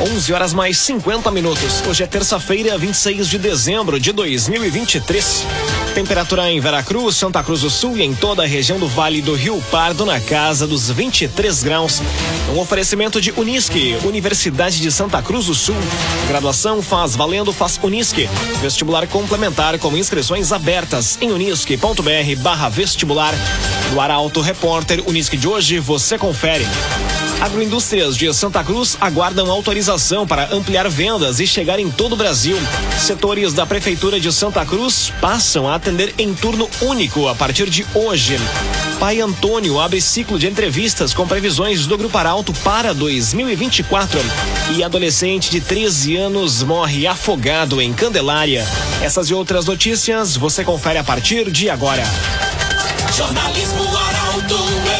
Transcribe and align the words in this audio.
11 0.00 0.32
horas 0.32 0.54
mais 0.54 0.78
50 0.78 1.30
minutos. 1.30 1.82
Hoje 1.86 2.02
é 2.02 2.06
terça-feira, 2.06 2.78
26 2.78 3.28
de 3.28 3.38
dezembro 3.38 4.00
de 4.00 4.12
2023. 4.12 5.44
Temperatura 5.94 6.50
em 6.50 6.58
Veracruz, 6.58 7.16
Santa 7.16 7.42
Cruz 7.42 7.60
do 7.60 7.68
Sul 7.68 7.98
e 7.98 8.02
em 8.02 8.14
toda 8.14 8.42
a 8.42 8.46
região 8.46 8.78
do 8.78 8.88
Vale 8.88 9.20
do 9.20 9.34
Rio 9.34 9.62
Pardo 9.70 10.06
na 10.06 10.18
casa 10.18 10.66
dos 10.66 10.90
23 10.90 11.62
graus. 11.62 12.00
Um 12.54 12.58
oferecimento 12.58 13.20
de 13.20 13.30
Unisque, 13.32 13.98
Universidade 14.02 14.80
de 14.80 14.90
Santa 14.90 15.20
Cruz 15.20 15.46
do 15.46 15.54
Sul. 15.54 15.76
Graduação 16.28 16.80
faz 16.80 17.14
valendo, 17.14 17.52
faz 17.52 17.78
Unisque. 17.82 18.26
Vestibular 18.62 19.06
complementar 19.06 19.78
com 19.78 19.94
inscrições 19.94 20.50
abertas 20.50 21.18
em 21.20 21.30
unisque.br 21.30 22.70
vestibular. 22.70 23.34
No 23.92 24.00
Arauto 24.00 24.40
Repórter 24.40 25.02
Unisque 25.06 25.36
de 25.36 25.46
hoje, 25.46 25.78
você 25.78 26.16
confere. 26.16 26.66
Agroindústrias 27.40 28.18
de 28.18 28.32
Santa 28.34 28.62
Cruz 28.62 28.98
aguardam 29.00 29.50
autorização 29.50 30.26
para 30.26 30.54
ampliar 30.54 30.88
vendas 30.90 31.40
e 31.40 31.46
chegar 31.46 31.80
em 31.80 31.90
todo 31.90 32.12
o 32.12 32.16
Brasil. 32.16 32.58
Setores 32.98 33.54
da 33.54 33.64
Prefeitura 33.64 34.20
de 34.20 34.30
Santa 34.30 34.64
Cruz 34.66 35.10
passam 35.22 35.66
a 35.66 35.74
atender 35.74 36.14
em 36.18 36.34
turno 36.34 36.68
único 36.82 37.28
a 37.28 37.34
partir 37.34 37.70
de 37.70 37.86
hoje. 37.94 38.38
Pai 38.98 39.20
Antônio 39.20 39.80
abre 39.80 40.02
ciclo 40.02 40.38
de 40.38 40.46
entrevistas 40.46 41.14
com 41.14 41.26
previsões 41.26 41.86
do 41.86 41.96
Grupo 41.96 42.18
Arauto 42.18 42.52
para 42.62 42.92
2024. 42.92 44.20
E 44.76 44.84
adolescente 44.84 45.50
de 45.50 45.62
13 45.62 46.16
anos 46.16 46.62
morre 46.62 47.06
afogado 47.06 47.80
em 47.80 47.94
Candelária. 47.94 48.66
Essas 49.00 49.30
e 49.30 49.34
outras 49.34 49.64
notícias 49.64 50.36
você 50.36 50.62
confere 50.62 50.98
a 50.98 51.04
partir 51.04 51.50
de 51.50 51.70
agora. 51.70 52.04
Jornalismo 53.16 53.96
Arauto 53.96 54.20
ação. 54.50 54.99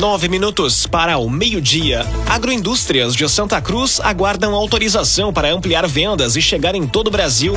Nove 0.00 0.30
minutos 0.30 0.86
para 0.86 1.18
o 1.18 1.28
meio-dia. 1.28 2.06
Agroindústrias 2.26 3.14
de 3.14 3.28
Santa 3.28 3.60
Cruz 3.60 4.00
aguardam 4.00 4.54
autorização 4.54 5.30
para 5.30 5.52
ampliar 5.52 5.86
vendas 5.86 6.36
e 6.36 6.40
chegar 6.40 6.74
em 6.74 6.86
todo 6.86 7.08
o 7.08 7.10
Brasil. 7.10 7.52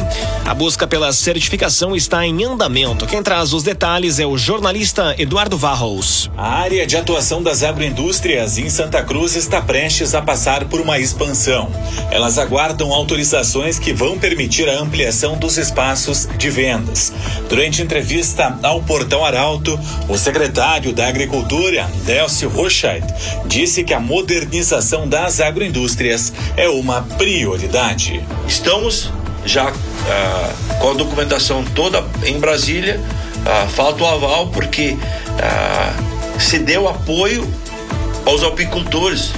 A 0.46 0.54
busca 0.54 0.86
pela 0.86 1.14
certificação 1.14 1.96
está 1.96 2.26
em 2.26 2.44
andamento. 2.44 3.08
Quem 3.08 3.24
traz 3.24 3.54
os 3.54 3.64
detalhes 3.64 4.20
é 4.20 4.26
o 4.26 4.38
jornalista 4.38 5.16
Eduardo 5.18 5.58
Varros. 5.58 6.30
A 6.36 6.56
área 6.56 6.86
de 6.86 6.98
atuação 6.98 7.42
das 7.42 7.64
agroindústrias 7.64 8.58
em 8.58 8.70
Santa 8.70 9.02
Cruz 9.02 9.38
está 9.38 9.62
prestes 9.62 10.14
a 10.14 10.22
passar 10.22 10.66
por 10.66 10.82
uma 10.82 11.00
expansão. 11.00 11.72
Elas 12.12 12.38
aguardam 12.38 12.92
autorizações 12.92 13.80
que 13.80 13.94
vão 13.94 14.20
permitir 14.20 14.68
a 14.68 14.82
ampliação 14.82 15.38
dos 15.38 15.58
espaços 15.58 16.28
de 16.38 16.50
vendas. 16.50 17.14
Durante 17.48 17.82
entrevista 17.82 18.60
ao 18.62 18.84
Portal 18.84 19.24
Arauto, 19.24 19.80
o 20.10 20.18
secretário 20.18 20.92
da 20.92 21.08
Agricultura, 21.08 21.90
Delcio 22.04 22.33
Rochaid, 22.42 23.06
disse 23.46 23.84
que 23.84 23.94
a 23.94 24.00
modernização 24.00 25.08
das 25.08 25.40
agroindústrias 25.40 26.34
é 26.58 26.68
uma 26.68 27.02
prioridade. 27.18 28.24
Estamos 28.48 29.12
já 29.46 29.72
ah, 29.72 30.54
com 30.80 30.92
a 30.92 30.94
documentação 30.94 31.64
toda 31.76 32.04
em 32.26 32.40
Brasília, 32.40 33.00
ah, 33.46 33.68
falta 33.68 34.04
o 34.04 34.08
aval 34.08 34.48
porque 34.48 34.98
ah, 35.40 35.94
se 36.40 36.60
deu 36.60 36.88
apoio 36.88 37.48
aos 38.26 38.44
apicultores. 38.44 39.32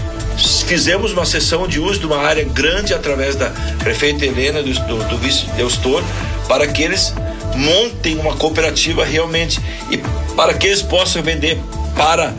Fizemos 0.68 1.14
uma 1.14 1.26
sessão 1.26 1.66
de 1.68 1.80
uso 1.80 2.00
de 2.00 2.06
uma 2.06 2.18
área 2.18 2.44
grande 2.44 2.94
através 2.94 3.36
da 3.36 3.52
prefeita 3.80 4.26
Helena 4.26 4.62
do, 4.62 4.74
do, 4.74 5.04
do 5.08 5.18
vice 5.18 5.46
Deustor 5.56 6.04
para 6.48 6.68
que 6.68 6.84
eles 6.84 7.14
montem 7.56 8.18
uma 8.18 8.36
cooperativa 8.36 9.06
realmente 9.06 9.62
e 9.90 9.98
para 10.36 10.54
que 10.54 10.68
eles 10.68 10.82
possam 10.82 11.24
vender 11.24 11.58
para 11.96 12.34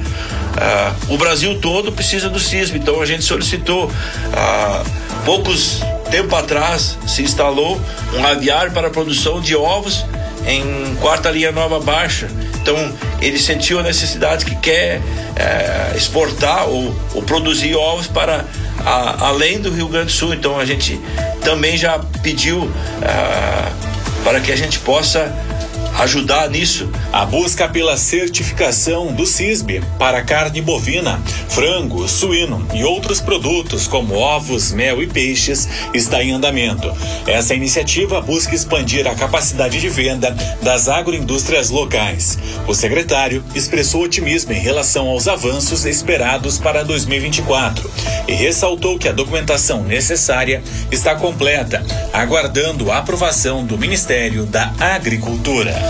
ah, 0.56 0.94
o 1.08 1.16
Brasil 1.16 1.58
todo 1.60 1.92
precisa 1.92 2.28
do 2.28 2.40
CISB, 2.40 2.78
então 2.78 3.00
a 3.00 3.06
gente 3.06 3.24
solicitou 3.24 3.90
há 4.32 4.82
poucos 5.24 5.80
tempo 6.10 6.34
atrás 6.36 6.96
se 7.06 7.22
instalou 7.22 7.80
um 8.14 8.26
aviário 8.26 8.72
para 8.72 8.86
a 8.88 8.90
produção 8.90 9.40
de 9.40 9.56
ovos 9.56 10.04
em 10.46 10.94
quarta 11.00 11.30
linha 11.30 11.50
nova 11.50 11.80
baixa. 11.80 12.28
Então 12.62 12.76
ele 13.20 13.38
sentiu 13.38 13.78
a 13.80 13.82
necessidade 13.82 14.44
que 14.44 14.54
quer 14.56 15.00
é, 15.36 15.96
exportar 15.96 16.68
ou, 16.68 16.94
ou, 17.14 17.22
produzir 17.22 17.74
ovos 17.74 18.06
para 18.06 18.44
a, 18.84 19.26
além 19.26 19.60
do 19.60 19.70
Rio 19.70 19.88
Grande 19.88 20.06
do 20.06 20.12
Sul. 20.12 20.32
Então 20.32 20.58
a 20.58 20.64
gente 20.64 21.00
também 21.42 21.76
já 21.76 21.98
pediu 22.22 22.70
ah, 23.02 23.70
para 24.24 24.40
que 24.40 24.50
a 24.52 24.56
gente 24.56 24.78
possa 24.80 25.32
ajudar 25.98 26.48
nisso. 26.50 26.90
A 27.12 27.24
busca 27.24 27.68
pela 27.68 27.96
certificação 27.96 29.12
do 29.12 29.26
CISB 29.26 29.82
para 29.98 30.22
carne 30.22 30.60
bovina, 30.60 31.20
frango, 31.48 32.06
suíno 32.08 32.66
e 32.74 32.84
outros 32.84 33.20
produtos 33.20 33.86
como 33.86 34.14
ovos, 34.14 34.72
mel 34.72 35.02
e 35.02 35.06
peixes 35.06 35.68
está 35.94 36.22
em 36.22 36.32
andamento. 36.32 36.92
Essa 37.26 37.54
iniciativa 37.54 38.20
busca 38.20 38.54
expandir 38.54 39.06
a 39.06 39.14
capacidade 39.14 39.80
de 39.80 39.88
venda 39.88 40.36
das 40.62 40.88
agroindústrias 40.88 41.70
locais. 41.70 42.38
O 42.66 42.74
secretário 42.74 43.42
expressou 43.54 44.02
otimismo 44.02 44.52
em 44.52 44.60
relação 44.60 45.08
aos 45.08 45.26
avanços 45.26 45.84
esperados 45.84 46.58
para 46.58 46.84
2024 46.84 47.90
e 48.28 48.32
ressaltou 48.32 48.98
que 48.98 49.08
a 49.08 49.12
documentação 49.12 49.82
necessária 49.82 50.62
está 50.90 51.14
completa, 51.14 51.84
aguardando 52.12 52.90
a 52.90 52.98
aprovação 52.98 53.64
do 53.64 53.78
Ministério 53.78 54.44
da 54.44 54.72
Agricultura. 54.78 55.85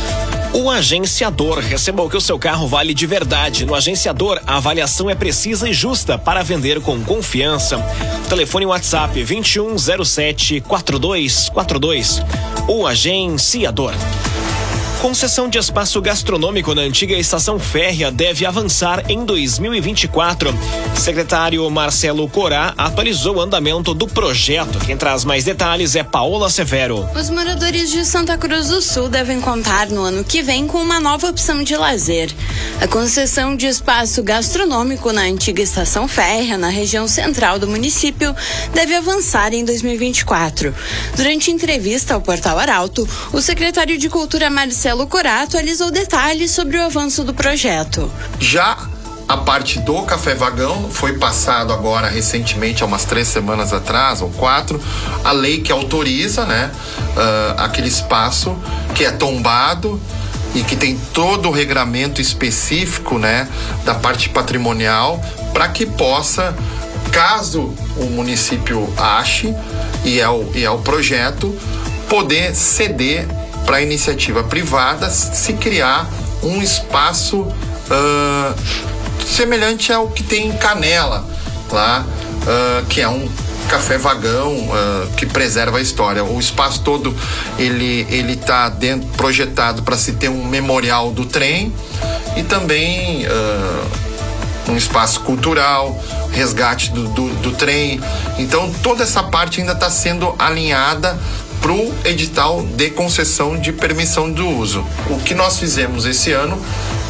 O 0.52 0.70
agenciador 0.70 1.58
receba 1.58 2.02
o 2.02 2.08
que 2.08 2.16
o 2.16 2.20
seu 2.20 2.38
carro 2.38 2.66
vale 2.66 2.94
de 2.94 3.06
verdade. 3.06 3.66
No 3.66 3.74
agenciador, 3.74 4.40
a 4.46 4.56
avaliação 4.56 5.10
é 5.10 5.14
precisa 5.14 5.68
e 5.68 5.74
justa 5.74 6.16
para 6.16 6.42
vender 6.42 6.80
com 6.80 6.98
confiança. 7.04 7.78
Telefone 8.28 8.64
WhatsApp 8.64 9.12
2107 9.22 10.62
4242. 10.62 12.22
O 12.66 12.86
agenciador. 12.86 13.92
Concessão 15.06 15.48
de 15.48 15.56
espaço 15.56 16.02
gastronômico 16.02 16.74
na 16.74 16.82
antiga 16.82 17.14
estação 17.14 17.60
férrea 17.60 18.10
deve 18.10 18.44
avançar 18.44 19.08
em 19.08 19.24
2024. 19.24 20.52
Secretário 20.96 21.70
Marcelo 21.70 22.28
Corá 22.28 22.74
atualizou 22.76 23.36
o 23.36 23.40
andamento 23.40 23.94
do 23.94 24.08
projeto. 24.08 24.80
Quem 24.84 24.96
traz 24.96 25.24
mais 25.24 25.44
detalhes 25.44 25.94
é 25.94 26.02
Paola 26.02 26.50
Severo. 26.50 27.08
Os 27.14 27.30
moradores 27.30 27.92
de 27.92 28.04
Santa 28.04 28.36
Cruz 28.36 28.66
do 28.66 28.82
Sul 28.82 29.08
devem 29.08 29.40
contar 29.40 29.86
no 29.90 30.02
ano 30.02 30.24
que 30.24 30.42
vem 30.42 30.66
com 30.66 30.78
uma 30.78 30.98
nova 30.98 31.28
opção 31.28 31.62
de 31.62 31.76
lazer. 31.76 32.34
A 32.80 32.88
concessão 32.88 33.54
de 33.54 33.66
espaço 33.66 34.24
gastronômico 34.24 35.12
na 35.12 35.22
antiga 35.22 35.62
estação 35.62 36.08
férrea, 36.08 36.58
na 36.58 36.68
região 36.68 37.06
central 37.06 37.60
do 37.60 37.68
município, 37.68 38.34
deve 38.74 38.94
avançar 38.96 39.54
em 39.54 39.64
2024. 39.64 40.74
Durante 41.16 41.52
entrevista 41.52 42.14
ao 42.14 42.20
Portal 42.20 42.58
Arauto, 42.58 43.08
o 43.32 43.40
secretário 43.40 43.96
de 43.96 44.08
Cultura 44.08 44.50
Marcelo 44.50 44.95
Marcelo 44.96 45.06
Corá 45.08 45.42
atualizou 45.42 45.90
detalhes 45.90 46.52
sobre 46.52 46.78
o 46.78 46.82
avanço 46.82 47.22
do 47.22 47.34
projeto. 47.34 48.10
Já 48.40 48.78
a 49.28 49.36
parte 49.36 49.78
do 49.80 50.02
café 50.02 50.34
vagão 50.34 50.88
foi 50.90 51.18
passado 51.18 51.70
agora 51.70 52.08
recentemente, 52.08 52.82
há 52.82 52.86
umas 52.86 53.04
três 53.04 53.28
semanas 53.28 53.74
atrás, 53.74 54.22
ou 54.22 54.30
quatro, 54.30 54.80
a 55.22 55.32
lei 55.32 55.60
que 55.60 55.70
autoriza, 55.70 56.46
né, 56.46 56.70
uh, 56.98 57.60
aquele 57.60 57.88
espaço 57.88 58.56
que 58.94 59.04
é 59.04 59.10
tombado 59.10 60.00
e 60.54 60.62
que 60.62 60.74
tem 60.74 60.96
todo 61.12 61.50
o 61.50 61.52
regramento 61.52 62.22
específico, 62.22 63.18
né, 63.18 63.46
da 63.84 63.94
parte 63.94 64.30
patrimonial, 64.30 65.20
para 65.52 65.68
que 65.68 65.84
possa, 65.84 66.56
caso 67.12 67.74
o 67.98 68.06
município 68.06 68.90
ache 68.96 69.54
e 70.04 70.20
é 70.20 70.28
o, 70.28 70.50
e 70.54 70.64
é 70.64 70.70
o 70.70 70.78
projeto, 70.78 71.54
poder 72.08 72.54
ceder 72.54 73.26
para 73.66 73.78
a 73.78 73.82
iniciativa 73.82 74.44
privada 74.44 75.10
se 75.10 75.52
criar 75.54 76.08
um 76.42 76.62
espaço 76.62 77.40
uh, 77.40 78.54
semelhante 79.26 79.92
ao 79.92 80.08
que 80.08 80.22
tem 80.22 80.48
em 80.48 80.52
Canela, 80.56 81.26
lá, 81.70 82.06
uh, 82.06 82.86
que 82.86 83.00
é 83.00 83.08
um 83.08 83.28
café 83.68 83.98
vagão 83.98 84.52
uh, 84.52 85.10
que 85.16 85.26
preserva 85.26 85.78
a 85.78 85.80
história. 85.80 86.24
O 86.24 86.38
espaço 86.38 86.82
todo 86.82 87.14
ele 87.58 88.06
ele 88.08 88.34
está 88.34 88.68
dentro 88.68 89.08
projetado 89.16 89.82
para 89.82 89.96
se 89.96 90.12
ter 90.12 90.28
um 90.28 90.46
memorial 90.46 91.10
do 91.10 91.26
trem 91.26 91.74
e 92.36 92.44
também 92.44 93.26
um 94.68 94.76
espaço 94.76 95.20
cultural, 95.20 95.98
resgate 96.32 96.90
do, 96.90 97.08
do, 97.08 97.28
do 97.36 97.52
trem. 97.52 98.00
Então 98.38 98.70
toda 98.82 99.02
essa 99.02 99.22
parte 99.22 99.60
ainda 99.60 99.72
está 99.72 99.90
sendo 99.90 100.34
alinhada 100.38 101.18
para 101.60 101.72
o 101.72 101.94
edital 102.04 102.62
de 102.62 102.90
concessão 102.90 103.58
de 103.58 103.72
permissão 103.72 104.32
de 104.32 104.42
uso. 104.42 104.86
O 105.10 105.18
que 105.18 105.34
nós 105.34 105.58
fizemos 105.58 106.04
esse 106.04 106.32
ano 106.32 106.60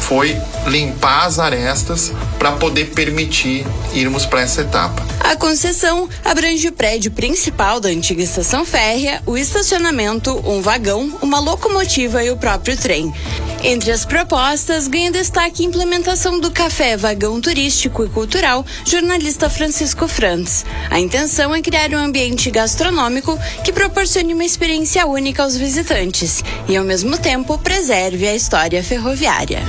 foi 0.07 0.41
limpar 0.65 1.25
as 1.25 1.37
arestas 1.37 2.13
para 2.39 2.53
poder 2.53 2.91
permitir 2.91 3.67
irmos 3.93 4.25
para 4.25 4.39
essa 4.39 4.61
etapa. 4.61 5.05
A 5.19 5.35
concessão 5.35 6.07
abrange 6.23 6.69
o 6.69 6.71
prédio 6.71 7.11
principal 7.11 7.81
da 7.81 7.89
antiga 7.89 8.23
estação 8.23 8.63
férrea, 8.65 9.21
o 9.25 9.37
estacionamento, 9.37 10.31
um 10.49 10.61
vagão, 10.61 11.13
uma 11.21 11.41
locomotiva 11.41 12.23
e 12.23 12.31
o 12.31 12.37
próprio 12.37 12.77
trem. 12.77 13.13
Entre 13.61 13.91
as 13.91 14.05
propostas, 14.05 14.87
ganha 14.87 15.11
destaque 15.11 15.63
a 15.63 15.65
implementação 15.65 16.39
do 16.39 16.51
café 16.51 16.95
vagão 16.95 17.41
turístico 17.41 18.05
e 18.05 18.09
cultural, 18.09 18.65
jornalista 18.85 19.49
Francisco 19.49 20.07
Frantz. 20.07 20.63
A 20.89 20.99
intenção 20.99 21.53
é 21.53 21.61
criar 21.61 21.89
um 21.89 21.97
ambiente 21.97 22.49
gastronômico 22.49 23.37
que 23.65 23.73
proporcione 23.73 24.33
uma 24.33 24.45
experiência 24.45 25.05
única 25.05 25.43
aos 25.43 25.57
visitantes 25.57 26.43
e, 26.69 26.77
ao 26.77 26.85
mesmo 26.85 27.17
tempo, 27.17 27.57
preserve 27.57 28.25
a 28.25 28.35
história 28.35 28.81
ferroviária. 28.81 29.63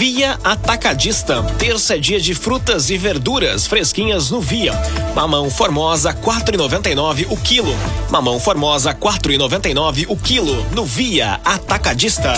Via 0.00 0.38
Atacadista. 0.42 1.42
Terça 1.58 1.94
é 1.94 1.98
dia 1.98 2.18
de 2.18 2.34
frutas 2.34 2.88
e 2.88 2.96
verduras 2.96 3.66
fresquinhas 3.66 4.30
no 4.30 4.40
Via. 4.40 4.72
Mamão 5.14 5.50
Formosa 5.50 6.14
4,99 6.14 7.26
o 7.28 7.36
quilo. 7.36 7.76
Mamão 8.08 8.40
Formosa 8.40 8.94
4,99 8.94 10.06
o 10.08 10.16
quilo 10.16 10.64
no 10.72 10.86
Via 10.86 11.38
Atacadista. 11.44 12.32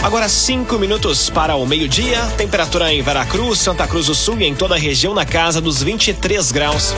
Agora 0.00 0.28
cinco 0.28 0.78
minutos 0.78 1.28
para 1.28 1.56
o 1.56 1.66
meio-dia. 1.66 2.24
Temperatura 2.38 2.94
em 2.94 3.02
Veracruz, 3.02 3.58
Santa 3.58 3.88
Cruz 3.88 4.06
do 4.06 4.14
Sul 4.14 4.38
e 4.38 4.44
em 4.44 4.54
toda 4.54 4.76
a 4.76 4.78
região 4.78 5.12
na 5.12 5.26
casa 5.26 5.60
dos 5.60 5.82
23 5.82 6.52
graus. 6.52 6.94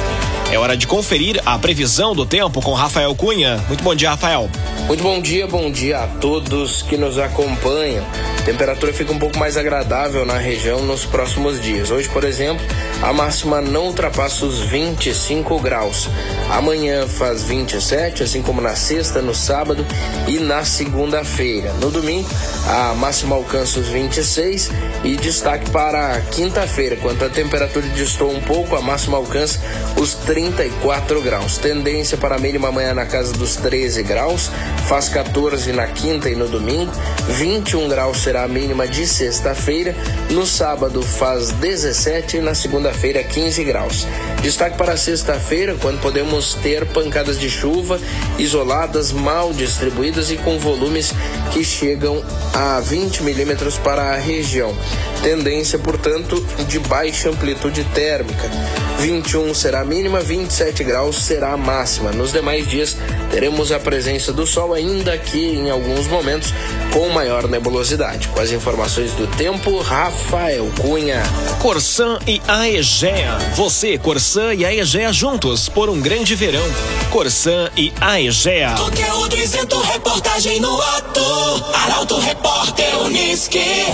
É 0.52 0.58
hora 0.58 0.76
de 0.76 0.86
conferir 0.86 1.40
a 1.46 1.58
previsão 1.58 2.14
do 2.14 2.26
tempo 2.26 2.60
com 2.60 2.74
Rafael 2.74 3.14
Cunha. 3.14 3.56
Muito 3.68 3.82
bom 3.82 3.94
dia, 3.94 4.10
Rafael. 4.10 4.50
Muito 4.88 5.02
bom 5.02 5.20
dia, 5.20 5.46
bom 5.46 5.70
dia 5.70 6.02
a 6.02 6.06
todos 6.06 6.80
que 6.80 6.96
nos 6.96 7.18
acompanham. 7.18 8.02
Temperatura 8.48 8.94
fica 8.94 9.12
um 9.12 9.18
pouco 9.18 9.38
mais 9.38 9.58
agradável 9.58 10.24
na 10.24 10.38
região 10.38 10.80
nos 10.80 11.04
próximos 11.04 11.60
dias. 11.60 11.90
Hoje, 11.90 12.08
por 12.08 12.24
exemplo, 12.24 12.64
a 13.02 13.12
máxima 13.12 13.60
não 13.60 13.88
ultrapassa 13.88 14.46
os 14.46 14.60
25 14.60 15.60
graus. 15.60 16.08
Amanhã 16.48 17.06
faz 17.06 17.44
27, 17.44 18.22
assim 18.22 18.40
como 18.40 18.62
na 18.62 18.74
sexta, 18.74 19.20
no 19.20 19.34
sábado 19.34 19.84
e 20.26 20.38
na 20.38 20.64
segunda-feira. 20.64 21.74
No 21.74 21.90
domingo, 21.90 22.26
a 22.66 22.94
máxima 22.94 23.36
alcança 23.36 23.80
os 23.80 23.88
26 23.88 24.70
e 25.04 25.14
destaque 25.16 25.70
para 25.70 26.14
a 26.14 26.20
quinta-feira, 26.22 26.96
quando 26.96 27.22
a 27.22 27.28
temperatura 27.28 27.86
distou 27.88 28.32
um 28.32 28.40
pouco, 28.40 28.74
a 28.74 28.80
máxima 28.80 29.18
alcança 29.18 29.60
os 30.00 30.14
34 30.14 31.20
graus. 31.20 31.58
Tendência 31.58 32.16
para 32.16 32.36
a 32.36 32.38
mínima 32.38 32.68
amanhã 32.68 32.94
na 32.94 33.04
casa 33.04 33.34
dos 33.34 33.56
13 33.56 34.02
graus, 34.04 34.50
faz 34.86 35.10
14 35.10 35.70
na 35.72 35.86
quinta 35.86 36.30
e 36.30 36.34
no 36.34 36.48
domingo, 36.48 36.90
21 37.28 37.88
graus 37.88 38.22
será 38.22 38.37
a 38.42 38.48
mínima 38.48 38.86
de 38.86 39.06
sexta-feira, 39.06 39.94
no 40.30 40.46
sábado 40.46 41.02
faz 41.02 41.50
17 41.52 42.38
e 42.38 42.40
na 42.40 42.54
segunda-feira 42.54 43.22
15 43.22 43.64
graus. 43.64 44.06
Destaque 44.42 44.76
para 44.76 44.96
sexta-feira, 44.96 45.76
quando 45.80 46.00
podemos 46.00 46.54
ter 46.54 46.86
pancadas 46.86 47.38
de 47.38 47.50
chuva 47.50 48.00
isoladas, 48.38 49.12
mal 49.12 49.52
distribuídas 49.52 50.30
e 50.30 50.36
com 50.36 50.58
volumes 50.58 51.12
que 51.52 51.64
chegam 51.64 52.22
a 52.54 52.80
20 52.80 53.22
milímetros 53.22 53.78
para 53.78 54.12
a 54.12 54.16
região. 54.16 54.74
Tendência, 55.22 55.78
portanto, 55.78 56.44
de 56.68 56.78
baixa 56.78 57.28
amplitude 57.28 57.84
térmica. 57.94 58.50
21 58.98 59.54
será 59.54 59.80
a 59.80 59.84
mínima, 59.84 60.20
27 60.20 60.82
graus 60.82 61.16
será 61.16 61.52
a 61.52 61.56
máxima. 61.56 62.10
Nos 62.10 62.32
demais 62.32 62.68
dias 62.68 62.96
teremos 63.30 63.70
a 63.70 63.78
presença 63.78 64.32
do 64.32 64.46
sol, 64.46 64.74
ainda 64.74 65.16
que 65.16 65.38
em 65.38 65.70
alguns 65.70 66.06
momentos 66.06 66.52
com 66.92 67.08
maior 67.08 67.46
nebulosidade. 67.48 68.28
Com 68.28 68.40
as 68.40 68.50
informações 68.50 69.12
do 69.12 69.26
tempo, 69.36 69.78
Rafael 69.80 70.68
Cunha. 70.80 71.22
Corsan 71.60 72.18
e 72.26 72.40
Aegea. 72.48 73.38
Você, 73.54 73.98
Corsan 73.98 74.54
e 74.54 74.64
Aegea 74.64 75.12
juntos 75.12 75.68
por 75.68 75.88
um 75.88 76.00
grande 76.00 76.34
verão. 76.34 76.64
Corsan 77.10 77.70
e 77.76 77.92
Aegea. 78.00 78.74
Conteúdo 78.76 79.36
isento, 79.36 79.80
reportagem 79.80 80.60
no 80.60 80.80
ato. 80.80 81.64
Arauto 81.74 82.18
Repórter 82.18 82.98
Uniski. 83.02 83.86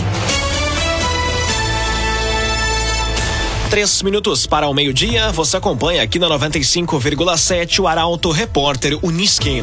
Três 3.74 4.02
minutos 4.02 4.46
para 4.46 4.68
o 4.68 4.72
meio-dia, 4.72 5.32
você 5.32 5.56
acompanha 5.56 6.00
aqui 6.00 6.16
na 6.16 6.28
95,7 6.28 7.80
o 7.80 7.88
Arauto 7.88 8.30
Repórter 8.30 8.96
Uniski. 9.02 9.62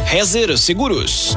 Rezer 0.05 0.57
Seguros. 0.57 1.35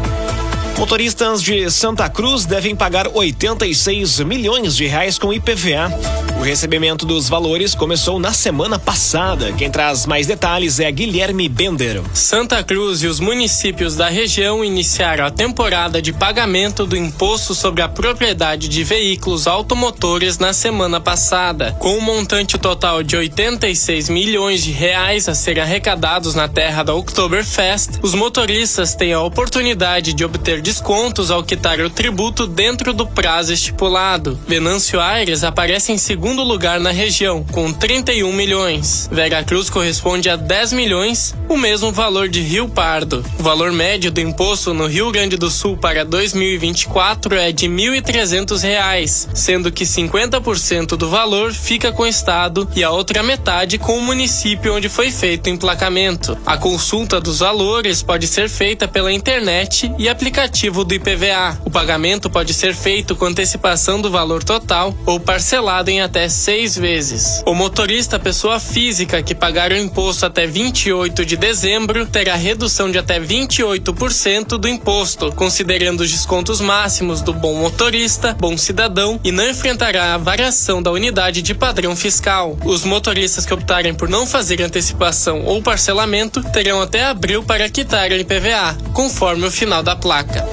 Motoristas 0.78 1.42
de 1.42 1.70
Santa 1.70 2.08
Cruz 2.10 2.44
devem 2.44 2.76
pagar 2.76 3.08
86 3.08 4.20
milhões 4.20 4.76
de 4.76 4.86
reais 4.86 5.18
com 5.18 5.32
IPVA. 5.32 5.90
O 6.38 6.42
recebimento 6.42 7.06
dos 7.06 7.30
valores 7.30 7.74
começou 7.74 8.18
na 8.18 8.30
semana 8.30 8.78
passada. 8.78 9.52
Quem 9.52 9.70
traz 9.70 10.04
mais 10.04 10.26
detalhes 10.26 10.78
é 10.78 10.92
Guilherme 10.92 11.48
Bender. 11.48 12.02
Santa 12.12 12.62
Cruz 12.62 13.02
e 13.02 13.06
os 13.06 13.18
municípios 13.18 13.96
da 13.96 14.10
região 14.10 14.62
iniciaram 14.62 15.24
a 15.24 15.30
temporada 15.30 16.00
de 16.00 16.12
pagamento 16.12 16.84
do 16.84 16.94
imposto 16.94 17.54
sobre 17.54 17.80
a 17.80 17.88
propriedade 17.88 18.68
de 18.68 18.84
veículos 18.84 19.46
automotores 19.46 20.38
na 20.38 20.52
semana 20.52 21.00
passada. 21.00 21.72
Com 21.80 21.96
um 21.96 22.02
montante 22.02 22.58
total 22.58 23.02
de 23.02 23.16
86 23.16 24.10
milhões 24.10 24.62
de 24.62 24.72
reais 24.72 25.30
a 25.30 25.34
serem 25.34 25.62
arrecadados 25.62 26.34
na 26.34 26.46
terra 26.46 26.82
da 26.82 26.94
Oktoberfest, 26.94 27.98
os 28.02 28.14
motoristas 28.14 28.94
têm 28.94 29.14
a 29.14 29.22
oportunidade 29.22 30.12
de 30.12 30.24
obter 30.24 30.60
descontos 30.60 31.30
ao 31.30 31.42
quitar 31.42 31.80
o 31.80 31.88
tributo 31.88 32.46
dentro 32.46 32.92
do 32.92 33.06
prazo 33.06 33.54
estipulado. 33.54 34.38
Venâncio 34.46 35.00
Aires 35.00 35.42
aparece 35.42 35.92
em 35.92 35.98
segundo 35.98 36.25
segundo 36.26 36.42
lugar 36.42 36.80
na 36.80 36.90
região, 36.90 37.44
com 37.52 37.72
31 37.72 38.32
milhões. 38.32 39.08
Veracruz 39.12 39.70
corresponde 39.70 40.28
a 40.28 40.34
10 40.34 40.72
milhões, 40.72 41.32
o 41.48 41.56
mesmo 41.56 41.92
valor 41.92 42.28
de 42.28 42.40
Rio 42.40 42.68
Pardo. 42.68 43.24
O 43.38 43.44
valor 43.44 43.70
médio 43.70 44.10
do 44.10 44.20
imposto 44.20 44.74
no 44.74 44.88
Rio 44.88 45.12
Grande 45.12 45.36
do 45.36 45.48
Sul 45.48 45.76
para 45.76 46.04
2024 46.04 47.36
é 47.36 47.52
de 47.52 47.68
R$ 47.68 48.00
1.300, 48.00 49.28
sendo 49.34 49.70
que 49.70 49.84
50% 49.84 50.96
do 50.96 51.08
valor 51.08 51.52
fica 51.52 51.92
com 51.92 52.02
o 52.02 52.08
estado 52.08 52.68
e 52.74 52.82
a 52.82 52.90
outra 52.90 53.22
metade 53.22 53.78
com 53.78 53.96
o 53.96 54.02
município 54.02 54.74
onde 54.74 54.88
foi 54.88 55.12
feito 55.12 55.46
o 55.46 55.50
emplacamento. 55.50 56.36
A 56.44 56.56
consulta 56.56 57.20
dos 57.20 57.38
valores 57.38 58.02
pode 58.02 58.26
ser 58.26 58.48
feita 58.48 58.88
pela 58.88 59.12
internet 59.12 59.92
e 59.96 60.08
aplicativo 60.08 60.82
do 60.82 60.92
IPVA. 60.92 61.56
O 61.64 61.70
pagamento 61.70 62.28
pode 62.28 62.52
ser 62.52 62.74
feito 62.74 63.14
com 63.14 63.26
antecipação 63.26 64.00
do 64.00 64.10
valor 64.10 64.42
total 64.42 64.92
ou 65.06 65.20
parcelado 65.20 65.88
em 65.88 66.00
até 66.00 66.15
seis 66.28 66.76
vezes. 66.76 67.42
O 67.44 67.54
motorista 67.54 68.18
pessoa 68.18 68.58
física 68.58 69.22
que 69.22 69.34
pagar 69.34 69.70
o 69.70 69.76
imposto 69.76 70.24
até 70.24 70.46
28 70.46 71.24
de 71.26 71.36
dezembro 71.36 72.06
terá 72.06 72.34
redução 72.34 72.90
de 72.90 72.96
até 72.96 73.20
28% 73.20 74.56
do 74.56 74.66
imposto, 74.66 75.30
considerando 75.32 76.00
os 76.00 76.10
descontos 76.10 76.60
máximos 76.60 77.20
do 77.20 77.34
bom 77.34 77.54
motorista, 77.54 78.32
bom 78.32 78.56
cidadão 78.56 79.20
e 79.22 79.30
não 79.30 79.46
enfrentará 79.48 80.14
a 80.14 80.18
variação 80.18 80.82
da 80.82 80.90
unidade 80.90 81.42
de 81.42 81.54
padrão 81.54 81.94
fiscal. 81.94 82.58
Os 82.64 82.84
motoristas 82.84 83.44
que 83.44 83.52
optarem 83.52 83.94
por 83.94 84.08
não 84.08 84.26
fazer 84.26 84.62
antecipação 84.62 85.42
ou 85.44 85.60
parcelamento 85.60 86.42
terão 86.50 86.80
até 86.80 87.04
abril 87.04 87.42
para 87.42 87.68
quitar 87.68 88.10
o 88.10 88.14
IPVA, 88.14 88.76
conforme 88.94 89.46
o 89.46 89.50
final 89.50 89.82
da 89.82 89.94
placa. 89.94 90.46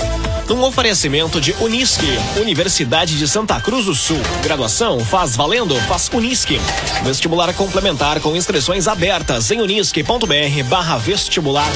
Um 0.53 0.61
oferecimento 0.61 1.41
de 1.41 1.51
Unisque, 1.59 2.05
Universidade 2.39 3.17
de 3.17 3.27
Santa 3.27 3.59
Cruz 3.59 3.85
do 3.85 3.95
Sul. 3.95 4.21
Graduação 4.43 4.99
faz 4.99 5.35
valendo, 5.35 5.73
faz 5.87 6.11
Unisque. 6.13 6.61
Vestibular 7.03 7.51
complementar 7.55 8.19
com 8.19 8.35
inscrições 8.35 8.87
abertas 8.87 9.49
em 9.49 9.59
unisque.br 9.61 10.63
barra 10.69 10.99
vestibular. 10.99 11.71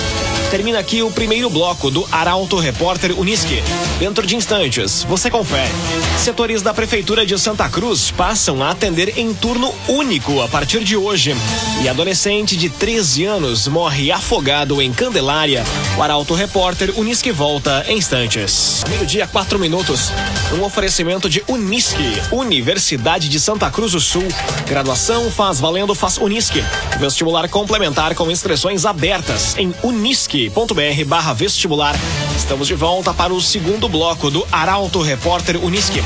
Termina 0.51 0.77
aqui 0.77 1.01
o 1.01 1.09
primeiro 1.09 1.49
bloco 1.49 1.89
do 1.89 2.07
Arauto 2.11 2.57
Repórter 2.59 3.19
Unisque. 3.19 3.63
Dentro 3.97 4.27
de 4.27 4.35
instantes, 4.35 5.03
você 5.03 5.31
confere. 5.31 5.71
Setores 6.19 6.61
da 6.61 6.71
Prefeitura 6.71 7.25
de 7.25 7.37
Santa 7.39 7.67
Cruz 7.69 8.11
passam 8.11 8.61
a 8.63 8.69
atender 8.69 9.17
em 9.17 9.33
turno 9.33 9.73
único 9.87 10.39
a 10.39 10.47
partir 10.47 10.83
de 10.83 10.95
hoje. 10.95 11.35
E 11.81 11.89
adolescente 11.89 12.55
de 12.55 12.69
13 12.69 13.25
anos 13.25 13.67
morre 13.67 14.11
afogado 14.11 14.79
em 14.83 14.93
Candelária. 14.93 15.63
O 15.97 16.03
Arauto 16.03 16.35
Repórter 16.35 16.93
Unisque 16.95 17.31
volta 17.31 17.83
em 17.87 17.97
instantes. 17.97 18.66
Meio-dia, 18.89 19.27
quatro 19.27 19.57
minutos. 19.57 20.11
Um 20.57 20.63
oferecimento 20.63 21.29
de 21.29 21.43
Unisque, 21.47 22.21
Universidade 22.31 23.29
de 23.29 23.39
Santa 23.39 23.69
Cruz 23.69 23.93
do 23.93 23.99
Sul. 23.99 24.27
Graduação 24.67 25.31
faz 25.31 25.59
valendo, 25.59 25.95
faz 25.95 26.17
Unisque. 26.17 26.63
Vestibular 26.99 27.47
complementar 27.49 28.15
com 28.15 28.29
inscrições 28.29 28.85
abertas 28.85 29.55
em 29.57 29.73
unisque.br 29.83 31.05
barra 31.05 31.33
vestibular. 31.33 31.95
Estamos 32.35 32.67
de 32.67 32.75
volta 32.75 33.13
para 33.13 33.33
o 33.33 33.41
segundo 33.41 33.87
bloco 33.87 34.29
do 34.29 34.45
Arauto 34.51 35.01
Repórter 35.01 35.63
Unisque. 35.63 36.03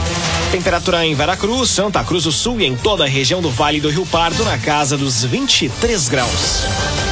Temperatura 0.51 1.05
em 1.05 1.15
Veracruz, 1.15 1.69
Santa 1.69 2.03
Cruz 2.03 2.25
do 2.25 2.31
Sul 2.31 2.61
e 2.61 2.65
em 2.65 2.75
toda 2.75 3.05
a 3.05 3.07
região 3.07 3.41
do 3.41 3.49
Vale 3.49 3.79
do 3.79 3.89
Rio 3.89 4.05
Pardo 4.05 4.43
na 4.43 4.57
casa 4.57 4.97
dos 4.97 5.23
23 5.23 6.09
graus. 6.09 7.10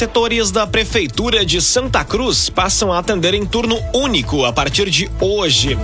Setores 0.00 0.50
da 0.50 0.66
Prefeitura 0.66 1.44
de 1.44 1.60
Santa 1.60 2.02
Cruz 2.02 2.48
passam 2.48 2.90
a 2.90 2.98
atender 2.98 3.34
em 3.34 3.44
turno 3.44 3.78
único 3.92 4.46
a 4.46 4.50
partir 4.50 4.88
de 4.88 5.10
hoje. 5.20 5.76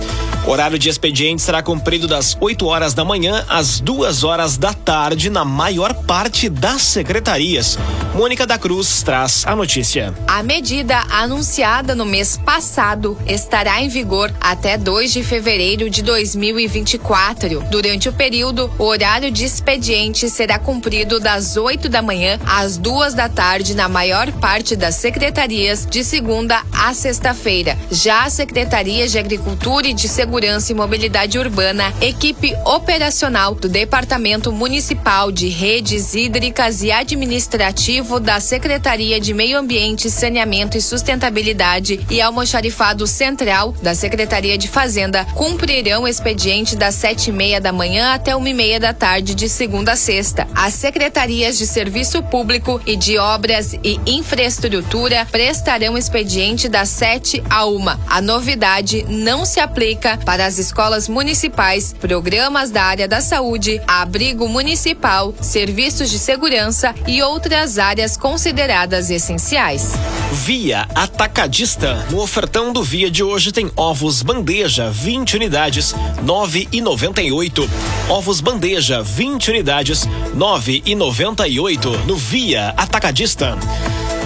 O 0.43 0.49
horário 0.49 0.79
de 0.79 0.89
expediente 0.89 1.41
será 1.41 1.61
cumprido 1.61 2.07
das 2.07 2.35
8 2.39 2.65
horas 2.65 2.95
da 2.95 3.05
manhã 3.05 3.45
às 3.47 3.79
2 3.79 4.23
horas 4.23 4.57
da 4.57 4.73
tarde 4.73 5.29
na 5.29 5.45
maior 5.45 5.93
parte 5.93 6.49
das 6.49 6.81
secretarias. 6.81 7.77
Mônica 8.15 8.47
da 8.47 8.57
Cruz 8.57 9.03
traz 9.03 9.45
a 9.45 9.55
notícia. 9.55 10.11
A 10.25 10.41
medida 10.41 11.03
anunciada 11.11 11.93
no 11.93 12.05
mês 12.05 12.37
passado 12.37 13.15
estará 13.27 13.79
em 13.83 13.89
vigor 13.89 14.33
até 14.41 14.77
2 14.77 15.13
de 15.13 15.21
fevereiro 15.21 15.89
de 15.89 16.01
2024. 16.01 17.65
Durante 17.69 18.09
o 18.09 18.13
período, 18.13 18.71
o 18.79 18.85
horário 18.85 19.29
de 19.29 19.45
expediente 19.45 20.29
será 20.29 20.57
cumprido 20.57 21.19
das 21.19 21.57
8 21.57 21.89
da 21.89 22.01
manhã 22.01 22.39
às 22.47 22.77
2 22.77 23.13
da 23.13 23.29
tarde 23.29 23.75
na 23.75 23.87
maior 23.87 24.06
parte 24.39 24.75
das 24.75 24.95
secretarias 24.95 25.85
de 25.85 26.03
segunda 26.03 26.63
a 26.71 26.93
sexta-feira. 26.93 27.77
Já 27.91 28.23
a 28.23 28.29
Secretaria 28.29 29.07
de 29.07 29.17
Agricultura 29.17 29.87
e 29.87 29.93
de 29.93 30.07
Segurança 30.07 30.71
e 30.71 30.75
Mobilidade 30.75 31.39
Urbana, 31.39 31.93
equipe 31.99 32.55
operacional 32.65 33.55
do 33.55 33.67
Departamento 33.67 34.51
Municipal 34.51 35.31
de 35.31 35.49
Redes 35.49 36.13
Hídricas 36.13 36.83
e 36.83 36.91
Administrativo 36.91 38.19
da 38.19 38.39
Secretaria 38.39 39.19
de 39.19 39.33
Meio 39.33 39.57
Ambiente, 39.57 40.09
Saneamento 40.09 40.77
e 40.77 40.81
Sustentabilidade 40.81 41.99
e 42.09 42.21
Almoxarifado 42.21 43.07
Central 43.07 43.73
da 43.81 43.95
Secretaria 43.95 44.57
de 44.57 44.67
Fazenda 44.67 45.25
cumprirão 45.35 46.03
o 46.03 46.07
expediente 46.07 46.75
das 46.75 46.95
sete 46.95 47.29
e 47.29 47.33
meia 47.33 47.59
da 47.59 47.73
manhã 47.73 48.13
até 48.13 48.35
uma 48.35 48.49
e 48.49 48.53
meia 48.53 48.79
da 48.79 48.93
tarde 48.93 49.33
de 49.33 49.49
segunda 49.49 49.93
a 49.93 49.95
sexta. 49.95 50.47
As 50.53 50.73
secretarias 50.73 51.57
de 51.57 51.65
Serviço 51.65 52.21
Público 52.23 52.81
e 52.85 52.95
de 52.95 53.17
Obras 53.17 53.73
e 53.83 53.96
Infraestrutura 54.05 55.27
prestarão 55.31 55.97
expediente 55.97 56.69
das 56.69 56.89
sete 56.89 57.43
a 57.49 57.65
uma. 57.65 57.99
A 58.07 58.21
novidade 58.21 59.05
não 59.09 59.45
se 59.45 59.59
aplica 59.59 60.17
para 60.17 60.45
as 60.45 60.57
escolas 60.57 61.07
municipais, 61.07 61.93
programas 61.93 62.69
da 62.71 62.83
área 62.83 63.07
da 63.07 63.21
saúde, 63.21 63.81
abrigo 63.87 64.47
municipal, 64.47 65.33
serviços 65.41 66.09
de 66.09 66.19
segurança 66.19 66.93
e 67.07 67.21
outras 67.21 67.79
áreas 67.79 68.15
consideradas 68.15 69.09
essenciais. 69.09 69.93
Via 70.31 70.87
Atacadista. 70.93 72.05
No 72.09 72.21
ofertão 72.21 72.73
do 72.73 72.83
Via 72.83 73.09
de 73.09 73.23
hoje 73.23 73.51
tem 73.51 73.71
ovos 73.75 74.21
bandeja, 74.21 74.89
20 74.89 75.35
unidades, 75.35 75.93
9,98. 76.23 77.67
Ovos 78.09 78.41
bandeja, 78.41 79.01
20 79.01 79.49
unidades, 79.49 80.05
9,98 80.35 82.05
no 82.05 82.15
Via 82.15 82.73
Atacadista. 82.77 83.57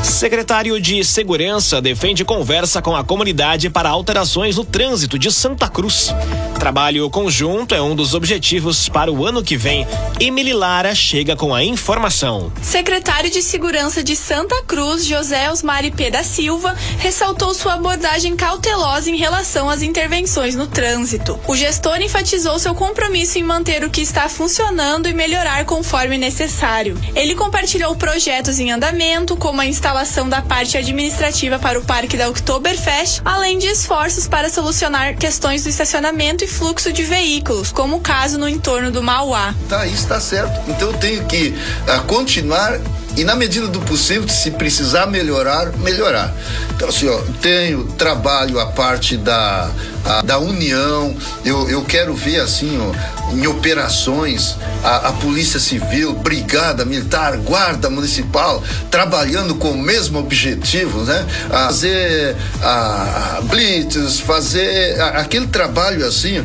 Secretário 0.04 0.80
de 0.82 1.04
Segurança 1.04 1.80
defende 1.80 2.26
conversa 2.26 2.82
com 2.82 2.96
a 2.96 3.04
comunidade 3.04 3.70
para 3.70 3.90
alterações 3.90 4.58
no 4.58 4.66
trânsito 4.66 5.18
de 5.18 5.32
Santa 5.32 5.70
Cruz. 5.70 6.14
Trabalho 6.60 7.10
conjunto 7.10 7.74
é 7.74 7.82
um 7.82 7.96
dos 7.96 8.14
objetivos 8.14 8.90
para 8.90 9.12
o 9.12 9.26
ano 9.26 9.44
que 9.44 9.58
vem. 9.58 9.86
Emily 10.20 10.54
Lara 10.54 10.94
chega 10.94 11.36
com 11.36 11.54
a 11.54 11.64
informação. 11.64 12.52
Secretário 12.62 13.32
de 13.32 13.42
Segurança 13.42 14.04
de 14.04 14.16
Santa 14.16 14.64
Cruz, 14.64 15.06
José 15.06 15.50
Osmari 15.52 15.90
P. 15.90 16.12
da 16.12 16.24
Silva, 16.24 16.76
ressaltou 17.00 17.54
sua 17.54 17.74
abordagem 17.74 18.36
cautelosa 18.36 19.10
em 19.10 19.18
relação 19.18 19.70
às 19.70 19.82
intervenções 19.82 20.56
no 20.56 20.68
trânsito. 20.68 21.40
O 21.48 21.56
gestor 21.56 22.00
enfatizou 22.02 22.60
seu 22.60 22.76
compromisso 22.76 23.40
em 23.40 23.44
manter 23.44 23.84
o 23.84 23.90
que 23.90 24.02
está 24.02 24.30
funcionando 24.30 25.08
e 25.08 25.14
melhorar 25.14 25.66
conforme 25.66 26.18
necessário. 26.18 26.96
Ele 27.16 27.34
compartilhou 27.34 27.96
projetos 27.96 28.60
em 28.60 28.72
andamento, 28.72 29.36
como 29.36 29.62
a 29.62 29.66
instalação 29.66 29.91
da 30.30 30.42
parte 30.42 30.78
administrativa 30.78 31.60
para 31.60 31.78
o 31.78 31.84
Parque 31.84 32.16
da 32.16 32.30
Oktoberfest, 32.30 33.22
além 33.26 33.60
de 33.60 33.68
esforços 33.68 34.26
para 34.26 34.50
solucionar 34.50 35.18
questões 35.18 35.64
do 35.64 35.70
estacionamento 35.70 36.46
e 36.46 36.48
fluxo 36.48 36.94
de 36.94 37.04
veículos, 37.04 37.74
como 37.74 37.98
o 37.98 38.00
caso 38.00 38.38
no 38.38 38.48
entorno 38.48 38.90
do 38.90 39.04
Mauá. 39.04 39.54
Tá, 39.68 39.86
isso 39.86 40.04
está 40.04 40.20
certo. 40.22 40.70
Então 40.70 40.92
eu 40.92 40.98
tenho 40.98 41.26
que 41.26 41.50
uh, 41.50 42.04
continuar 42.08 42.80
e 43.18 43.26
na 43.26 43.36
medida 43.36 43.68
do 43.68 43.82
possível, 43.82 44.28
se 44.30 44.52
precisar 44.52 45.08
melhorar, 45.08 45.74
melhorar. 45.80 46.34
Então, 46.74 46.88
assim, 46.88 47.10
ó, 47.10 47.20
tenho 47.42 47.84
trabalho 47.98 48.60
a 48.60 48.68
parte 48.68 49.18
da, 49.18 49.70
a, 50.06 50.22
da 50.22 50.40
união, 50.40 51.16
eu, 51.46 51.70
eu 51.70 51.84
quero 51.84 52.14
ver, 52.14 52.40
assim, 52.40 52.78
ó, 52.80 53.34
em 53.34 53.48
operações, 53.48 54.58
a, 54.84 55.10
a 55.10 55.12
Polícia 55.14 55.60
Civil, 55.60 56.14
Brigada 56.14 56.84
Militar, 56.86 57.38
Guarda 57.38 57.90
Municipal, 57.90 58.64
trabalhando 58.90 59.56
com 59.56 59.72
o 59.72 59.78
mesmo 59.78 60.20
objetivo, 60.20 61.04
né? 61.04 61.26
A 61.50 61.68
fazer 61.68 62.36
a, 62.62 63.38
a 63.38 63.42
blitz, 63.42 64.20
fazer 64.20 65.00
a, 65.00 65.20
aquele 65.20 65.48
trabalho, 65.48 66.06
assim, 66.06 66.44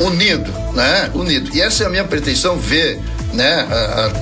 unido, 0.00 0.52
né? 0.74 1.10
Unido. 1.14 1.50
E 1.54 1.60
essa 1.60 1.84
é 1.84 1.86
a 1.86 1.90
minha 1.90 2.04
pretensão, 2.04 2.56
ver 2.58 3.00
né, 3.32 3.66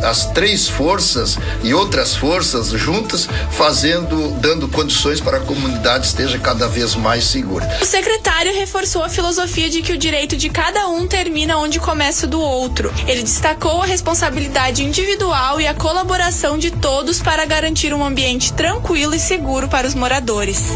as 0.05 0.27
três 0.27 0.69
forças 0.69 1.39
e 1.63 1.73
outras 1.73 2.15
forças 2.15 2.69
juntas 2.69 3.29
fazendo, 3.51 4.31
dando 4.41 4.69
condições 4.69 5.21
para 5.21 5.39
a 5.39 5.41
comunidade 5.41 6.07
esteja 6.07 6.39
cada 6.39 6.69
vez 6.69 6.95
mais 6.95 7.25
segura. 7.25 7.67
O 7.81 7.85
secretário 7.85 8.55
reforçou 8.55 9.03
a 9.03 9.09
filosofia 9.09 9.69
de 9.69 9.83
que 9.83 9.93
o 9.93 9.99
direito 9.99 10.37
de 10.37 10.49
cada 10.49 10.89
um 10.89 11.07
termina 11.07 11.59
onde 11.59 11.79
começa 11.79 12.27
o 12.27 12.29
do 12.29 12.41
outro. 12.41 12.93
Ele 13.07 13.23
destacou 13.23 13.83
a 13.83 13.87
responsabilidade 13.87 14.83
individual 14.83 15.61
e 15.61 15.67
a 15.67 15.75
colaboração 15.75 16.59
de 16.59 16.71
todos 16.71 17.21
para 17.21 17.45
garantir 17.45 17.93
um 17.93 18.05
ambiente 18.05 18.53
tranquilo 18.53 19.15
e 19.15 19.21
seguro 19.21 19.69
para 19.69 19.87
os 19.87 19.95
moradores. 19.95 20.73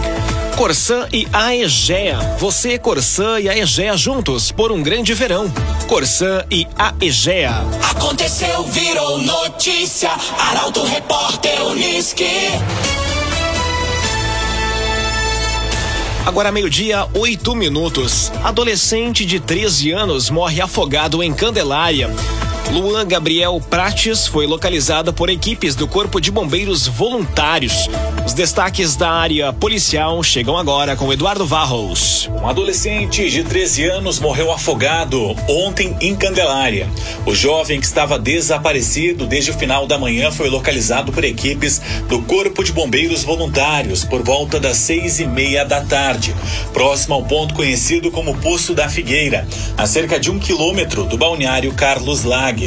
Corsã 0.56 1.08
e 1.12 1.26
Aegea. 1.32 2.18
Você, 2.38 2.78
Corsã 2.78 3.40
e 3.40 3.48
Aegea 3.48 3.96
juntos 3.96 4.52
por 4.52 4.70
um 4.70 4.82
grande 4.82 5.14
verão. 5.14 5.52
Corsã 5.86 6.44
e 6.50 6.66
Aegea. 6.76 7.64
Aconteceu, 7.90 8.64
virou 8.64 9.18
notícia. 9.18 10.10
Arauto 10.38 10.84
Repórter 10.84 11.62
Uniski. 11.66 12.24
Agora 16.26 16.52
meio-dia, 16.52 17.08
oito 17.14 17.54
minutos. 17.54 18.30
Adolescente 18.44 19.24
de 19.24 19.40
13 19.40 19.92
anos 19.92 20.30
morre 20.30 20.60
afogado 20.60 21.22
em 21.22 21.32
Candelária. 21.32 22.10
Luan 22.72 23.04
Gabriel 23.04 23.60
Prates 23.68 24.28
foi 24.28 24.46
localizada 24.46 25.12
por 25.12 25.28
equipes 25.28 25.74
do 25.74 25.88
Corpo 25.88 26.20
de 26.20 26.30
Bombeiros 26.30 26.86
Voluntários. 26.86 27.88
Os 28.24 28.32
destaques 28.32 28.94
da 28.94 29.10
área 29.10 29.52
policial 29.52 30.22
chegam 30.22 30.56
agora 30.56 30.94
com 30.94 31.12
Eduardo 31.12 31.44
Varros. 31.44 32.30
Um 32.40 32.46
adolescente 32.46 33.28
de 33.28 33.42
13 33.42 33.86
anos 33.86 34.20
morreu 34.20 34.52
afogado 34.52 35.34
ontem 35.48 35.96
em 36.00 36.14
Candelária. 36.14 36.88
O 37.26 37.34
jovem 37.34 37.80
que 37.80 37.86
estava 37.86 38.16
desaparecido 38.16 39.26
desde 39.26 39.50
o 39.50 39.54
final 39.54 39.84
da 39.84 39.98
manhã 39.98 40.30
foi 40.30 40.48
localizado 40.48 41.10
por 41.10 41.24
equipes 41.24 41.82
do 42.08 42.22
Corpo 42.22 42.62
de 42.62 42.72
Bombeiros 42.72 43.24
Voluntários 43.24 44.04
por 44.04 44.22
volta 44.22 44.60
das 44.60 44.76
seis 44.76 45.18
e 45.18 45.26
meia 45.26 45.64
da 45.64 45.80
tarde, 45.80 46.36
próximo 46.72 47.14
ao 47.14 47.24
ponto 47.24 47.52
conhecido 47.52 48.12
como 48.12 48.36
Poço 48.38 48.74
da 48.74 48.88
Figueira, 48.88 49.46
a 49.76 49.86
cerca 49.86 50.20
de 50.20 50.30
um 50.30 50.38
quilômetro 50.38 51.04
do 51.04 51.18
balneário 51.18 51.74
Carlos 51.74 52.22
Lag. 52.22 52.59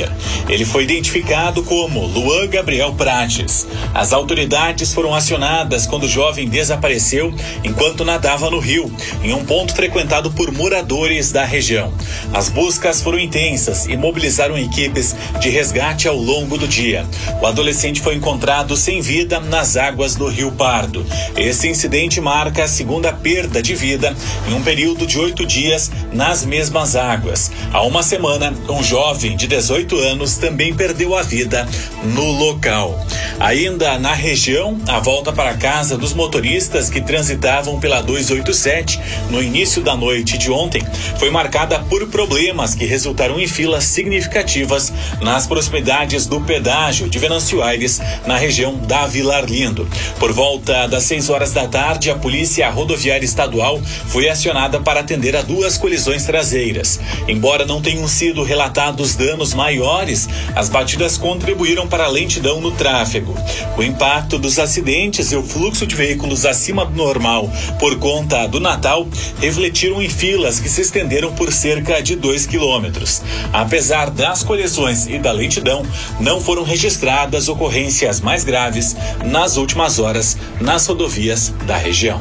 Ele 0.50 0.66
foi 0.66 0.84
identificado 0.84 1.64
como 1.64 2.06
Luan 2.06 2.48
Gabriel 2.48 2.94
Prates. 2.94 3.68
As 3.94 4.12
autoridades 4.12 4.94
foram 4.94 5.14
acionadas 5.14 5.86
quando 5.86 6.04
o 6.04 6.08
jovem 6.08 6.48
desapareceu 6.48 7.34
enquanto 7.64 8.04
nadava 8.04 8.50
no 8.50 8.60
rio, 8.60 8.92
em 9.24 9.34
um 9.34 9.46
ponto 9.46 9.76
frequentado 9.76 10.32
por 10.32 10.52
moradores 10.52 11.32
da 11.32 11.46
região. 11.46 11.94
As 12.34 12.50
buscas 12.50 13.02
foram 13.02 13.20
intensas 13.20 13.86
e 13.86 13.96
mobilizaram 13.96 14.58
equipes 14.58 15.16
de 15.40 15.50
resgate 15.50 16.08
ao 16.08 16.18
longo 16.18 16.58
do 16.58 16.68
dia. 16.68 17.06
O 17.42 17.46
adolescente 17.46 18.02
foi 18.02 18.16
encontrado 18.16 18.76
sem 18.76 19.02
vida 19.02 19.40
nas 19.40 19.78
águas 19.78 20.16
do 20.16 20.28
Rio 20.28 20.52
Pardo. 20.52 21.06
Esse 21.38 21.68
incidente 21.68 22.20
marca 22.20 22.64
a 22.64 22.68
segunda 22.68 23.12
perda 23.14 23.62
de 23.62 23.76
vida 23.76 24.16
em 24.50 24.54
um 24.54 24.62
período 24.62 25.06
de 25.06 25.20
oito 25.20 25.46
dias 25.46 25.92
nas 26.12 26.46
mesmas 26.46 26.96
águas. 26.96 27.52
Há 27.72 27.82
uma 27.84 28.04
semana, 28.04 28.54
um 28.70 28.84
jovem 28.84 29.36
de 29.36 29.48
18 29.48 29.73
18 29.74 29.98
anos, 30.01 30.38
também 30.38 30.72
perdeu 30.72 31.18
a 31.18 31.24
vida 31.24 31.68
no 32.03 32.32
local. 32.32 33.03
Ainda 33.39 33.98
na 33.98 34.13
região, 34.13 34.80
a 34.88 35.00
volta 35.00 35.34
para 35.34 35.58
casa 35.58 35.98
dos 35.98 36.13
motoristas 36.13 36.92
que 36.92 37.01
transitavam 37.01 37.80
pela 37.80 38.00
287 38.01 39.00
no 39.32 39.42
início 39.42 39.82
da 39.82 39.96
noite 39.96 40.38
de 40.38 40.51
ontem 40.51 40.84
foi 41.18 41.32
marcada 41.32 41.80
por 41.80 42.08
problemas 42.08 42.75
que 42.75 42.86
resultaram 42.86 43.39
em 43.39 43.48
filas 43.48 43.86
significativas 43.86 44.94
nas 45.22 45.48
proximidades 45.48 46.27
do 46.27 46.39
pedágio 46.42 47.10
de 47.10 47.18
Venâncio 47.18 47.63
Aires, 47.63 48.00
na 48.27 48.38
região 48.38 48.75
da 48.75 49.08
Vila 49.08 49.38
Arlindo. 49.38 49.88
Por 50.20 50.32
volta 50.32 50.86
das 50.88 51.03
6 51.03 51.32
horas 51.32 51.51
da 51.51 51.68
tarde, 51.68 52.12
a 52.12 52.15
Polícia 52.15 52.70
Rodoviária 52.70 53.25
Estadual 53.25 53.82
foi 54.08 54.30
acionada 54.30 54.80
para 54.80 55.00
atender 55.00 55.36
a 55.36 55.42
duas 55.42 55.80
colisões 55.80 56.25
traseiras. 56.25 57.00
Embora 57.27 57.65
não 57.65 57.82
tenham 57.82 58.08
sido 58.08 58.44
relatados 58.44 59.15
danos 59.15 59.53
maiores, 59.63 60.27
as 60.58 60.67
batidas 60.67 61.17
contribuíram 61.17 61.88
para 61.88 62.03
a 62.03 62.10
lentidão 62.10 62.60
no 62.60 62.72
tráfego. 62.72 63.34
O 63.77 63.84
impacto 63.84 64.38
dos 64.38 64.60
acidentes 64.60 65.32
e 65.32 65.38
o 65.38 65.43
fluxo 65.43 65.88
de 65.88 65.96
veículos 65.96 66.46
acima 66.46 66.86
do 66.86 66.93
normal 66.93 67.50
por 67.79 67.98
conta 67.98 68.46
do 68.46 68.60
Natal 68.60 69.08
refletiram 69.39 70.01
em 70.01 70.10
filas 70.10 70.60
que 70.60 70.67
se 70.67 70.82
estenderam 70.82 71.32
por 71.34 71.53
cerca 71.53 72.01
de 72.01 72.17
2 72.17 72.46
quilômetros. 72.46 73.22
Apesar 73.53 74.10
das 74.10 74.43
colisões 74.43 75.08
e 75.08 75.17
da 75.17 75.32
lentidão, 75.32 75.86
não 76.20 76.41
foram 76.41 76.63
registradas 76.63 77.48
ocorrências 77.48 78.20
mais 78.20 78.44
graves 78.44 78.98
nas 79.24 79.55
últimas 79.55 79.98
horas 79.98 80.35
nas 80.59 80.85
rodovias 80.85 81.53
da 81.66 81.77
região. 81.77 82.20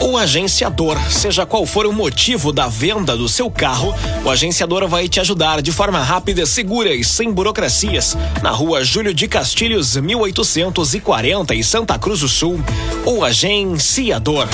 O 0.00 0.16
agenciador, 0.16 0.96
seja 1.10 1.44
qual 1.44 1.66
for 1.66 1.84
o 1.84 1.92
motivo 1.92 2.52
da 2.52 2.68
venda 2.68 3.16
do 3.16 3.28
seu 3.28 3.50
carro, 3.50 3.92
o 4.24 4.30
agenciador 4.30 4.86
vai 4.86 5.08
te 5.08 5.18
ajudar 5.18 5.60
de 5.60 5.72
forma 5.72 6.00
rápida, 6.00 6.46
segura 6.46 6.94
e 6.94 7.02
sem 7.02 7.32
burocracias. 7.32 8.16
Na 8.40 8.50
rua 8.50 8.84
Júlio 8.84 9.12
de 9.12 9.26
Castilhos, 9.26 9.96
1840, 9.96 11.54
em 11.54 11.62
Santa 11.64 11.98
Cruz 11.98 12.20
do 12.20 12.28
Sul. 12.28 12.60
O 13.04 13.24
agenciador. 13.24 14.46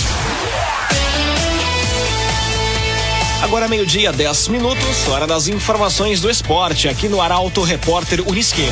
Agora 3.42 3.68
meio-dia, 3.68 4.10
10 4.10 4.48
minutos, 4.48 5.06
hora 5.08 5.26
das 5.26 5.46
informações 5.46 6.22
do 6.22 6.30
esporte, 6.30 6.88
aqui 6.88 7.06
no 7.06 7.20
Arauto 7.20 7.62
Repórter 7.62 8.26
Uniski. 8.26 8.64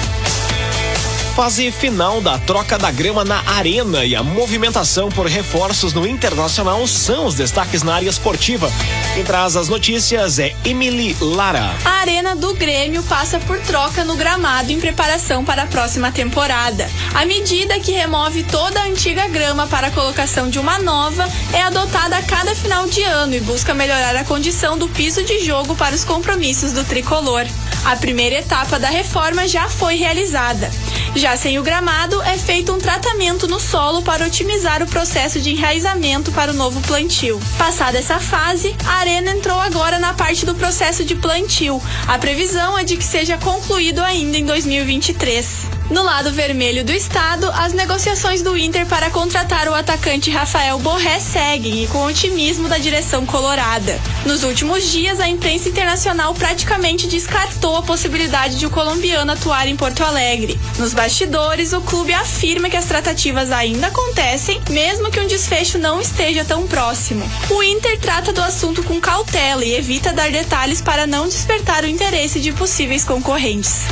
Fase 1.35 1.71
final 1.71 2.21
da 2.21 2.37
troca 2.37 2.77
da 2.77 2.91
grama 2.91 3.25
na 3.25 3.43
arena 3.53 4.05
e 4.05 4.15
a 4.15 4.23
movimentação 4.23 5.09
por 5.09 5.27
reforços 5.27 5.95
no 5.95 6.07
Internacional 6.07 6.87
são 6.87 7.25
os 7.25 7.35
destaques 7.35 7.83
na 7.83 7.95
área 7.95 8.11
esportiva. 8.11 8.71
Quem 9.15 9.25
traz 9.25 9.57
as 9.57 9.67
notícias 9.67 10.39
é 10.39 10.55
Emily 10.63 11.17
Lara. 11.23 11.75
A 11.87 12.01
arena 12.01 12.37
do 12.37 12.53
Grêmio 12.53 13.03
passa 13.05 13.39
por 13.41 13.59
troca 13.61 14.05
no 14.05 14.15
gramado 14.15 14.73
em 14.73 14.79
preparação 14.79 15.43
para 15.43 15.63
a 15.63 15.67
próxima 15.67 16.13
temporada. 16.13 16.87
A 17.15 17.25
medida 17.25 17.81
que 17.81 17.93
remove 17.93 18.43
toda 18.45 18.81
a 18.81 18.87
antiga 18.87 19.27
grama 19.29 19.67
para 19.67 19.87
a 19.87 19.91
colocação 19.91 20.51
de 20.51 20.59
uma 20.59 20.79
nova 20.79 21.27
é 21.55 21.63
adotada 21.63 22.19
a 22.19 22.23
cada 22.23 22.55
final 22.55 22.87
de 22.87 23.03
ano 23.05 23.35
e 23.35 23.41
busca 23.41 23.73
melhorar 23.73 24.15
a 24.17 24.25
condição 24.25 24.77
do 24.77 24.87
piso 24.87 25.25
de 25.25 25.39
jogo 25.39 25.75
para 25.77 25.95
os 25.95 26.05
compromissos 26.05 26.73
do 26.73 26.85
tricolor. 26.85 27.47
A 27.87 27.97
primeira 27.97 28.37
etapa 28.37 28.79
da 28.79 28.89
reforma 28.89 29.49
já 29.49 29.69
foi 29.69 29.97
realizada. 29.97 30.71
Já 31.15 31.37
sem 31.37 31.59
o 31.59 31.63
gramado, 31.63 32.21
é 32.23 32.39
feito 32.39 32.73
um 32.73 32.79
tratamento 32.79 33.47
no 33.47 33.61
solo 33.61 34.03
para 34.03 34.27
otimizar 34.27 34.83
o 34.83 34.87
processo 34.87 35.41
de 35.41 35.51
enraizamento 35.51 36.33
para 36.33 36.53
o 36.53 36.55
novo 36.55 36.81
plantio. 36.83 37.41
Passada 37.59 37.99
essa 37.99 38.19
fase, 38.19 38.75
a 38.87 38.95
arena 38.95 39.31
entrou 39.31 39.59
agora 39.61 39.99
na 39.99 40.15
parte 40.15 40.47
do 40.47 40.55
processo 40.55 41.05
de 41.05 41.15
plantio. 41.15 41.81
A 42.07 42.19
previsão 42.19 42.79
é 42.79 42.85
de 42.85 42.97
que 42.97 43.05
seja 43.05 43.37
concluído 43.39 44.01
ainda 44.01 44.39
em 44.39 44.45
2023. 44.45 45.83
No 45.93 46.03
lado 46.03 46.33
vermelho 46.33 46.83
do 46.83 46.93
estado, 46.93 47.51
as 47.51 47.75
negociações 47.75 48.41
do 48.41 48.57
Inter 48.57 48.87
para 48.87 49.11
contratar 49.11 49.69
o 49.69 49.75
atacante 49.75 50.31
Rafael 50.31 50.79
Borré 50.79 51.21
seguem 51.21 51.85
e 51.85 51.87
com 51.89 52.07
otimismo 52.07 52.67
da 52.67 52.79
direção 52.79 53.27
colorada. 53.27 54.01
Nos 54.25 54.43
últimos 54.43 54.91
dias, 54.91 55.21
a 55.21 55.29
imprensa 55.29 55.69
internacional 55.69 56.33
praticamente 56.33 57.07
descartou 57.07 57.77
a 57.77 57.83
possibilidade 57.83 58.59
de 58.59 58.65
o 58.65 58.71
colombiano 58.71 59.33
atuar 59.33 59.69
em 59.69 59.77
Porto 59.77 60.03
Alegre. 60.03 60.59
Nos 60.79 60.92
bastidores, 60.95 61.73
o 61.73 61.81
clube 61.81 62.13
afirma 62.13 62.69
que 62.69 62.77
as 62.77 62.85
tratativas 62.85 63.51
ainda 63.51 63.87
acontecem, 63.87 64.61
mesmo 64.71 65.11
que 65.11 65.21
um 65.21 65.27
desfecho 65.27 65.79
não 65.79 66.01
esteja 66.01 66.45
tão 66.45 66.67
próximo. 66.67 67.25
O 67.51 67.63
Inter 67.63 67.99
trata 67.99 68.33
do 68.33 68.43
assunto 68.43 68.83
com 68.83 69.01
cautela 69.01 69.65
e 69.65 69.75
evita 69.75 70.13
dar 70.13 70.31
detalhes 70.31 70.81
para 70.81 71.07
não 71.07 71.27
despertar 71.27 71.85
o 71.85 71.89
interesse 71.89 72.41
de 72.41 72.53
possíveis 72.53 73.05
concorrentes. 73.05 73.83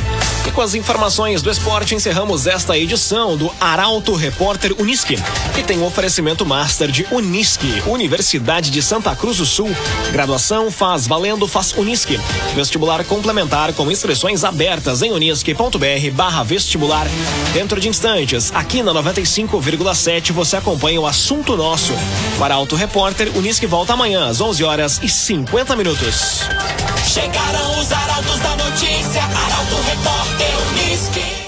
E 0.45 0.51
com 0.51 0.61
as 0.61 0.75
informações 0.75 1.41
do 1.41 1.49
esporte, 1.49 1.95
encerramos 1.95 2.47
esta 2.47 2.77
edição 2.77 3.37
do 3.37 3.51
Arauto 3.59 4.13
Repórter 4.15 4.75
Uniski, 4.79 5.17
que 5.55 5.63
tem 5.63 5.77
o 5.77 5.81
um 5.81 5.85
oferecimento 5.85 6.45
master 6.45 6.91
de 6.91 7.05
Unisque, 7.11 7.81
Universidade 7.87 8.69
de 8.69 8.81
Santa 8.81 9.15
Cruz 9.15 9.37
do 9.37 9.45
Sul. 9.45 9.69
Graduação 10.11 10.69
faz 10.69 11.07
valendo, 11.07 11.47
faz 11.47 11.73
Unisque. 11.73 12.19
Vestibular 12.55 13.03
complementar 13.05 13.73
com 13.73 13.91
inscrições 13.91 14.43
abertas 14.43 15.01
em 15.01 15.11
unisque.br 15.11 16.11
barra 16.13 16.43
vestibular. 16.43 16.90
Dentro 17.53 17.79
de 17.79 17.87
instantes, 17.87 18.51
aqui 18.53 18.83
na 18.83 18.93
95,7 18.93 20.31
você 20.33 20.57
acompanha 20.57 20.99
o 20.99 21.07
assunto 21.07 21.55
nosso. 21.55 21.93
O 22.37 22.43
Arauto 22.43 22.75
Repórter 22.75 23.31
Unisque 23.35 23.65
volta 23.65 23.93
amanhã 23.93 24.27
às 24.27 24.41
11 24.41 24.63
horas 24.63 24.99
e 25.01 25.07
50 25.07 25.75
minutos. 25.75 26.41
Chegaram 27.07 27.79
os 27.79 27.91
arautos 27.91 28.39
da 28.39 28.55
notícia, 28.57 29.23
Arauto 29.23 29.75
Repórter 29.83 30.51
Unisque. 30.71 31.40